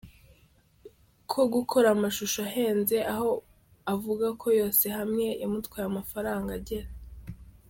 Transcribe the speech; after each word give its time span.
ko 1.31 1.41
gukora 1.53 1.87
amashusho 1.95 2.39
ahenze 2.49 2.97
aho 3.13 3.29
avuga 3.93 4.27
ko 4.41 4.47
yose 4.59 4.85
hamwe 4.97 5.25
yamutwaye 5.41 5.85
amafaranga 5.87 6.49
agera. 6.59 6.89